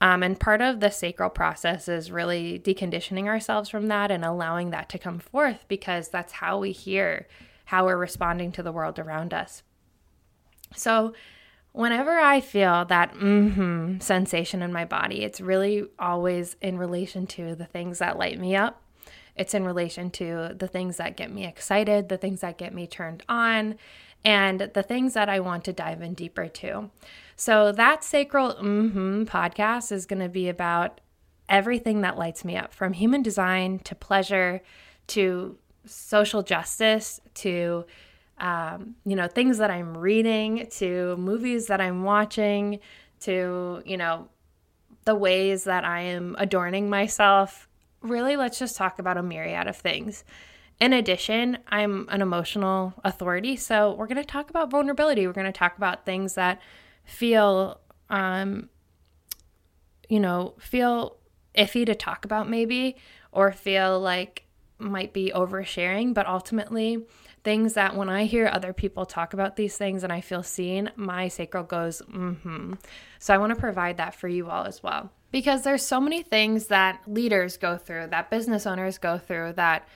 Um, 0.00 0.22
and 0.22 0.38
part 0.38 0.60
of 0.60 0.80
the 0.80 0.90
sacral 0.90 1.30
process 1.30 1.88
is 1.88 2.10
really 2.10 2.58
deconditioning 2.58 3.26
ourselves 3.26 3.68
from 3.68 3.86
that 3.88 4.10
and 4.10 4.24
allowing 4.24 4.70
that 4.70 4.88
to 4.90 4.98
come 4.98 5.18
forth 5.18 5.64
because 5.68 6.08
that's 6.08 6.32
how 6.34 6.58
we 6.58 6.72
hear 6.72 7.26
how 7.66 7.86
we're 7.86 7.96
responding 7.96 8.52
to 8.52 8.62
the 8.62 8.72
world 8.72 8.98
around 8.98 9.32
us. 9.32 9.62
So, 10.74 11.14
Whenever 11.72 12.18
I 12.18 12.40
feel 12.40 12.84
that 12.86 13.14
mm-hmm 13.14 13.98
sensation 14.00 14.62
in 14.62 14.72
my 14.72 14.84
body, 14.84 15.22
it's 15.22 15.40
really 15.40 15.84
always 15.98 16.56
in 16.60 16.78
relation 16.78 17.26
to 17.28 17.54
the 17.54 17.64
things 17.64 17.98
that 17.98 18.18
light 18.18 18.38
me 18.38 18.54
up. 18.54 18.82
It's 19.36 19.54
in 19.54 19.64
relation 19.64 20.10
to 20.12 20.54
the 20.54 20.68
things 20.68 20.98
that 20.98 21.16
get 21.16 21.32
me 21.32 21.46
excited, 21.46 22.10
the 22.10 22.18
things 22.18 22.42
that 22.42 22.58
get 22.58 22.74
me 22.74 22.86
turned 22.86 23.22
on, 23.28 23.76
and 24.24 24.60
the 24.60 24.82
things 24.82 25.14
that 25.14 25.28
I 25.28 25.40
want 25.40 25.64
to 25.64 25.72
dive 25.72 26.02
in 26.02 26.14
deeper 26.14 26.48
to. 26.48 26.90
So, 27.36 27.72
that 27.72 28.04
sacral 28.04 28.54
mm-hmm 28.54 29.24
podcast 29.24 29.90
is 29.90 30.06
going 30.06 30.22
to 30.22 30.28
be 30.28 30.48
about 30.48 31.00
everything 31.48 32.02
that 32.02 32.18
lights 32.18 32.44
me 32.44 32.56
up 32.56 32.72
from 32.72 32.92
human 32.92 33.22
design 33.22 33.78
to 33.80 33.94
pleasure 33.94 34.62
to 35.08 35.58
social 35.84 36.42
justice 36.42 37.20
to 37.34 37.84
um, 38.42 38.96
you 39.04 39.14
know, 39.14 39.28
things 39.28 39.58
that 39.58 39.70
I'm 39.70 39.96
reading, 39.96 40.66
to 40.78 41.16
movies 41.16 41.68
that 41.68 41.80
I'm 41.80 42.02
watching, 42.02 42.80
to, 43.20 43.82
you 43.86 43.96
know, 43.96 44.28
the 45.04 45.14
ways 45.14 45.64
that 45.64 45.84
I 45.84 46.00
am 46.00 46.34
adorning 46.38 46.90
myself. 46.90 47.68
Really, 48.00 48.36
let's 48.36 48.58
just 48.58 48.76
talk 48.76 48.98
about 48.98 49.16
a 49.16 49.22
myriad 49.22 49.68
of 49.68 49.76
things. 49.76 50.24
In 50.82 50.92
addition, 50.92 51.58
I'm 51.68 52.08
an 52.08 52.22
emotional 52.22 52.92
authority, 53.04 53.54
so 53.54 53.94
we're 53.94 54.08
going 54.08 54.16
to 54.16 54.24
talk 54.24 54.50
about 54.50 54.68
vulnerability. 54.68 55.28
We're 55.28 55.32
going 55.32 55.46
to 55.46 55.52
talk 55.52 55.76
about 55.76 56.04
things 56.04 56.34
that 56.34 56.60
feel, 57.04 57.78
um, 58.10 58.68
you 60.08 60.18
know, 60.18 60.54
feel 60.58 61.18
iffy 61.56 61.86
to 61.86 61.94
talk 61.94 62.24
about, 62.24 62.50
maybe, 62.50 62.96
or 63.30 63.52
feel 63.52 64.00
like 64.00 64.44
might 64.80 65.12
be 65.12 65.30
oversharing, 65.32 66.14
but 66.14 66.26
ultimately, 66.26 67.06
things 67.44 67.74
that 67.74 67.94
when 67.94 68.08
I 68.08 68.24
hear 68.24 68.48
other 68.48 68.72
people 68.72 69.06
talk 69.06 69.34
about 69.34 69.54
these 69.54 69.76
things 69.76 70.02
and 70.02 70.12
I 70.12 70.20
feel 70.20 70.42
seen, 70.42 70.90
my 70.96 71.28
sacral 71.28 71.62
goes, 71.62 72.02
mm 72.12 72.40
hmm. 72.40 72.72
So 73.20 73.32
I 73.32 73.38
want 73.38 73.54
to 73.54 73.60
provide 73.60 73.98
that 73.98 74.16
for 74.16 74.26
you 74.26 74.50
all 74.50 74.64
as 74.64 74.82
well. 74.82 75.12
Because 75.30 75.62
there's 75.62 75.86
so 75.86 76.00
many 76.00 76.24
things 76.24 76.66
that 76.66 77.02
leaders 77.06 77.56
go 77.56 77.76
through, 77.76 78.08
that 78.08 78.30
business 78.30 78.66
owners 78.66 78.98
go 78.98 79.16
through, 79.16 79.52
that 79.52 79.86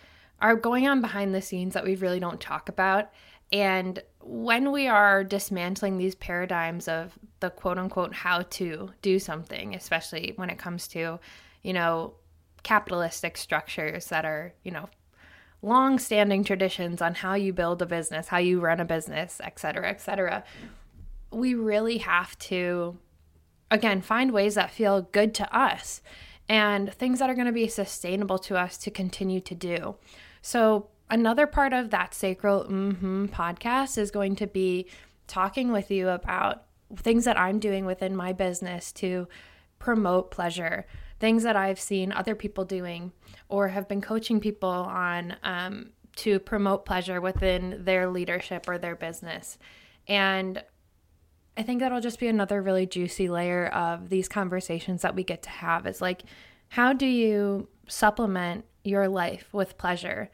are 0.41 0.57
going 0.57 0.87
on 0.87 1.01
behind 1.01 1.35
the 1.35 1.43
scenes 1.43 1.75
that 1.75 1.85
we 1.85 1.97
really 1.97 2.21
don't 2.21 2.41
talk 2.41 2.69
about. 2.69 3.11
And 3.53 4.03
when 4.21 4.73
we 4.73 4.89
are 4.89 5.23
dismantling 5.23 5.99
these 5.99 6.15
paradigms 6.15 6.89
of 6.89 7.19
the 7.41 7.51
quote 7.51 7.79
unquote 7.79 8.15
how 8.15 8.43
to 8.43 8.91
do 9.03 9.19
something, 9.19 9.75
especially 9.75 10.33
when 10.37 10.51
it 10.51 10.59
comes 10.59 10.89
to, 10.89 11.21
you 11.63 11.73
know, 11.73 12.15
capitalistic 12.63 13.37
structures 13.37 14.07
that 14.07 14.25
are, 14.25 14.53
you 14.65 14.73
know, 14.73 14.89
long 15.63 15.99
standing 15.99 16.45
traditions 16.45 17.01
on 17.01 17.15
how 17.15 17.35
you 17.35 17.53
build 17.53 17.81
a 17.81 17.87
business, 17.87 18.29
how 18.29 18.39
you 18.39 18.61
run 18.61 18.81
a 18.81 18.85
business, 18.85 19.41
et 19.43 19.59
cetera, 19.59 19.89
et 19.89 20.01
cetera. 20.01 20.45
We 21.31 21.55
really 21.55 21.99
have 21.99 22.39
to, 22.41 22.99
again, 23.71 24.03
find 24.03 24.33
ways 24.33 24.57
that 24.57 24.71
feel 24.71 25.03
good 25.03 25.35
to 25.35 25.57
us 25.57 26.03
and 26.49 26.93
things 26.93 27.21
that 27.21 27.31
are 27.31 27.35
going 27.35 27.47
to 27.47 27.53
be 27.53 27.69
sustainable 27.69 28.39
to 28.41 28.57
us 28.57 28.77
to 28.79 28.91
continue 28.91 29.41
to 29.41 29.55
do. 29.55 29.97
So, 30.47 30.91
another 31.11 31.49
part 31.49 31.73
of 31.73 31.91
that 31.91 32.15
sacral 32.15 32.67
mm-hmm 32.67 33.27
podcast 33.27 33.99
is 33.99 34.13
going 34.13 34.37
to 34.37 34.47
be 34.47 34.87
talking 35.27 35.73
with 35.73 35.91
you 35.91 36.09
about 36.09 36.67
things 36.95 37.25
that 37.25 37.37
I'm 37.37 37.59
doing 37.59 37.85
within 37.85 38.15
my 38.15 38.33
business 38.33 38.93
to 38.93 39.27
promote 39.81 40.31
pleasure, 40.31 40.87
things 41.19 41.43
that 41.43 41.57
I've 41.57 41.81
seen 41.81 42.13
other 42.13 42.37
people 42.37 42.65
doing 42.65 43.11
or 43.49 43.67
have 43.67 43.89
been 43.89 44.01
coaching 44.01 44.39
people 44.39 44.69
on 44.69 45.35
um, 45.43 45.91
to 46.19 46.39
promote 46.39 46.87
pleasure 46.87 47.21
within 47.21 47.83
their 47.85 48.09
leadership 48.09 48.69
or 48.69 48.79
their 48.79 48.95
business. 48.95 49.59
And 50.07 50.63
I 51.57 51.65
think 51.65 51.81
that'll 51.81 52.01
just 52.01 52.21
be 52.21 52.29
another 52.29 52.63
really 52.63 52.87
juicy 52.87 53.29
layer 53.29 53.67
of 53.67 54.11
these 54.11 54.29
conversations 54.29 55.03
that 55.03 55.17
we 55.17 55.25
get 55.25 55.43
to 55.43 55.51
have. 55.51 55.87
It's 55.87 56.01
like 56.01 56.23
How 56.69 56.93
do 56.93 57.07
you 57.07 57.67
supplement 57.89 58.65
your 58.87 59.09
life 59.09 59.49
with 59.53 59.79
pleasure? 59.79 60.31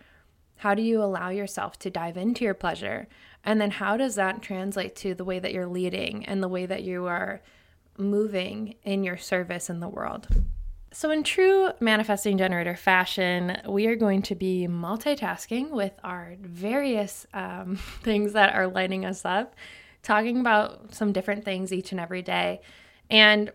How 0.56 0.74
do 0.74 0.82
you 0.82 1.02
allow 1.02 1.30
yourself 1.30 1.78
to 1.80 1.90
dive 1.90 2.16
into 2.16 2.44
your 2.44 2.54
pleasure? 2.54 3.08
And 3.44 3.60
then 3.60 3.72
how 3.72 3.96
does 3.96 4.14
that 4.14 4.42
translate 4.42 4.94
to 4.96 5.14
the 5.14 5.24
way 5.24 5.38
that 5.38 5.52
you're 5.52 5.66
leading 5.66 6.24
and 6.26 6.42
the 6.42 6.48
way 6.48 6.66
that 6.66 6.84
you 6.84 7.06
are 7.06 7.42
moving 7.98 8.76
in 8.84 9.02
your 9.02 9.16
service 9.16 9.68
in 9.68 9.80
the 9.80 9.88
world? 9.88 10.28
So, 10.94 11.10
in 11.10 11.22
true 11.22 11.70
manifesting 11.80 12.36
generator 12.36 12.76
fashion, 12.76 13.56
we 13.66 13.86
are 13.86 13.96
going 13.96 14.20
to 14.22 14.34
be 14.34 14.66
multitasking 14.68 15.70
with 15.70 15.92
our 16.04 16.34
various 16.38 17.26
um, 17.32 17.76
things 18.02 18.34
that 18.34 18.54
are 18.54 18.68
lighting 18.68 19.06
us 19.06 19.24
up, 19.24 19.54
talking 20.02 20.38
about 20.38 20.94
some 20.94 21.12
different 21.12 21.44
things 21.44 21.72
each 21.72 21.92
and 21.92 22.00
every 22.00 22.20
day. 22.20 22.60
And 23.08 23.52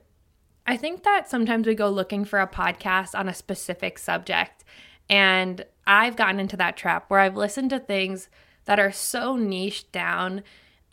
I 0.65 0.77
think 0.77 1.03
that 1.03 1.29
sometimes 1.29 1.67
we 1.67 1.75
go 1.75 1.89
looking 1.89 2.25
for 2.25 2.39
a 2.39 2.47
podcast 2.47 3.17
on 3.17 3.29
a 3.29 3.33
specific 3.33 3.99
subject. 3.99 4.65
And 5.09 5.63
I've 5.85 6.15
gotten 6.15 6.39
into 6.39 6.57
that 6.57 6.77
trap 6.77 7.05
where 7.09 7.19
I've 7.19 7.37
listened 7.37 7.69
to 7.69 7.79
things 7.79 8.29
that 8.65 8.79
are 8.79 8.91
so 8.91 9.35
niche 9.35 9.91
down 9.91 10.43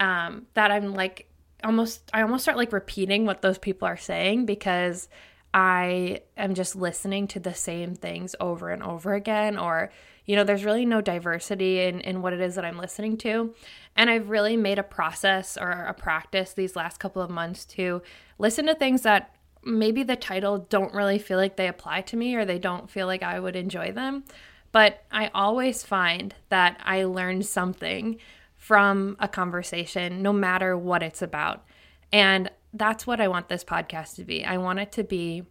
um, 0.01 0.47
that 0.55 0.71
I'm 0.71 0.95
like, 0.95 1.29
almost, 1.63 2.11
I 2.13 2.23
almost 2.23 2.45
start 2.45 2.57
like 2.57 2.73
repeating 2.73 3.27
what 3.27 3.43
those 3.43 3.59
people 3.59 3.89
are 3.89 3.97
saying 3.97 4.47
because 4.47 5.09
I 5.53 6.21
am 6.37 6.55
just 6.55 6.77
listening 6.77 7.29
to 7.29 7.41
the 7.41 7.55
same 7.55 7.95
things 7.95 8.35
over 8.41 8.71
and 8.71 8.83
over 8.83 9.15
again, 9.15 9.57
or, 9.57 9.91
you 10.27 10.35
know, 10.35 10.43
there's 10.45 10.65
really 10.65 10.85
no 10.85 11.01
diversity 11.01 11.81
in, 11.81 12.01
in 12.01 12.23
what 12.23 12.33
it 12.33 12.41
is 12.41 12.57
that 12.57 12.65
I'm 12.65 12.79
listening 12.79 13.17
to. 13.19 13.55
And 13.97 14.11
I've 14.11 14.31
really 14.31 14.57
made 14.57 14.79
a 14.79 14.85
process 14.85 15.57
or 15.57 15.71
a 15.71 15.95
practice 15.95 16.53
these 16.53 16.75
last 16.75 16.99
couple 16.99 17.23
of 17.23 17.31
months 17.31 17.65
to 17.67 18.03
listen 18.39 18.67
to 18.67 18.75
things 18.75 19.03
that 19.03 19.35
maybe 19.65 20.03
the 20.03 20.17
title 20.17 20.59
don't 20.59 20.95
really 20.95 21.19
feel 21.19 21.39
like 21.39 21.57
they 21.57 21.69
apply 21.69 22.03
to 22.03 22.17
me 22.17 22.35
or 22.35 22.45
they 22.45 22.59
don't 22.59 22.91
feel 22.91 23.07
like 23.07 23.23
I 23.23 23.41
would 23.41 23.57
enjoy 23.57 23.93
them. 23.93 24.25
But 24.73 25.05
I 25.13 25.31
always 25.35 25.85
find 25.85 26.35
that 26.49 26.81
I 26.85 27.05
learn 27.05 27.43
something 27.43 28.19
from 28.57 29.17
a 29.21 29.29
conversation, 29.29 30.23
no 30.23 30.33
matter 30.33 30.77
what 30.77 31.03
it's 31.03 31.23
about. 31.23 31.65
And 32.13 32.51
that's 32.73 33.07
what 33.07 33.21
I 33.21 33.29
want 33.29 33.49
this 33.49 33.65
podcast 33.65 34.17
to 34.17 34.25
be. 34.25 34.45
I 34.45 34.57
want 34.57 34.81
it 34.81 34.91
to 34.93 35.05
be 35.05 35.45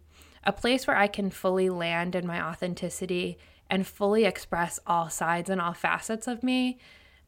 a 0.44 0.52
place 0.52 0.86
where 0.86 0.96
I 0.96 1.06
can 1.06 1.30
fully 1.30 1.70
land 1.70 2.14
in 2.14 2.26
my 2.26 2.42
authenticity 2.42 3.38
and 3.70 3.86
fully 3.86 4.24
express 4.24 4.78
all 4.86 5.08
sides 5.08 5.48
and 5.48 5.60
all 5.60 5.72
facets 5.72 6.26
of 6.26 6.42
me, 6.42 6.78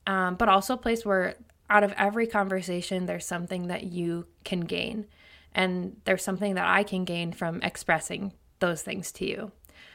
um, 0.07 0.35
but 0.35 0.49
also 0.49 0.75
a 0.75 0.79
place 0.79 1.05
where 1.05 1.37
out 1.71 1.83
of 1.83 1.93
every 1.97 2.27
conversation, 2.27 3.07
there's 3.07 3.27
something 3.27 3.69
that 3.69 3.85
you 3.85 4.27
can 4.45 4.61
gain. 4.61 5.07
And 5.55 5.97
there's 6.05 6.23
something 6.23 6.55
that 6.55 6.67
I 6.67 6.83
can 6.83 7.05
gain 7.05 7.33
from 7.33 7.63
expressing 7.63 8.33
those 8.59 8.83
things 8.83 9.13
to 9.13 9.27
you. 9.27 9.53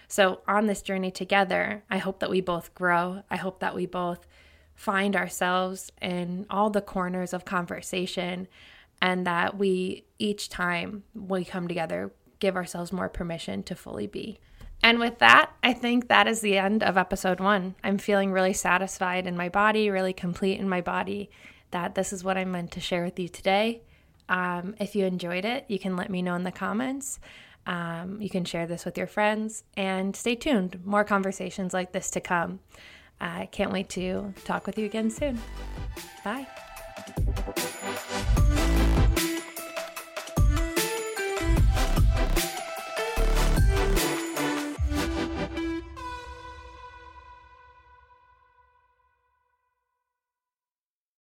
So, 0.08 0.42
on 0.48 0.68
this 0.68 0.82
journey 0.82 1.12
together, 1.12 1.84
I 1.90 1.98
hope 1.98 2.20
that 2.20 2.30
we 2.30 2.42
both 2.42 2.76
grow. 2.76 3.24
I 3.30 3.38
hope 3.38 3.60
that 3.60 3.76
we 3.76 3.86
both 3.86 4.28
find 4.76 5.16
ourselves 5.16 5.92
in 6.02 6.46
all 6.50 6.70
the 6.70 6.82
corners 6.82 7.34
of 7.34 7.46
conversation 7.46 8.48
and 9.02 9.26
that 9.26 9.58
we 9.58 10.06
each 10.20 10.50
time 10.50 11.04
we 11.14 11.46
come 11.46 11.68
together 11.68 12.12
give 12.40 12.56
ourselves 12.56 12.92
more 12.92 13.08
permission 13.08 13.64
to 13.64 13.76
fully 13.76 14.08
be. 14.08 14.40
And 14.84 15.00
with 15.00 15.20
that, 15.20 15.52
I 15.64 15.74
think 15.74 16.08
that 16.08 16.28
is 16.28 16.42
the 16.42 16.58
end 16.58 16.84
of 16.84 16.98
episode 16.98 17.40
one. 17.40 17.76
I'm 17.84 18.00
feeling 18.00 18.32
really 18.32 18.54
satisfied 18.54 19.28
in 19.28 19.38
my 19.38 19.48
body, 19.48 19.90
really 19.90 20.14
complete 20.14 20.60
in 20.60 20.68
my 20.68 20.82
body, 20.82 21.30
that 21.70 21.94
this 21.94 22.12
is 22.12 22.24
what 22.24 22.38
I 22.38 22.46
meant 22.46 22.72
to 22.72 22.80
share 22.80 23.04
with 23.04 23.20
you 23.20 23.30
today. 23.30 23.84
Um, 24.32 24.76
if 24.80 24.96
you 24.96 25.06
enjoyed 25.06 25.44
it, 25.44 25.66
you 25.68 25.78
can 25.78 25.98
let 25.98 26.10
me 26.10 26.22
know 26.22 26.36
in 26.36 26.44
the 26.44 26.52
comments. 26.54 27.20
Um, 27.68 28.20
you 28.22 28.30
can 28.30 28.46
share 28.46 28.66
this 28.66 28.86
with 28.86 28.98
your 28.98 29.06
friends 29.06 29.66
and 29.76 30.16
stay 30.16 30.36
tuned. 30.36 30.84
More 30.86 31.04
conversations 31.04 31.74
like 31.74 31.92
this 31.92 32.10
to 32.12 32.22
come. 32.22 32.62
I 33.20 33.44
uh, 33.44 33.46
can't 33.48 33.72
wait 33.72 33.90
to 33.90 34.34
talk 34.46 34.66
with 34.66 34.80
you 34.80 34.86
again 34.86 35.12
soon. 35.12 35.40
Bye. 36.24 36.48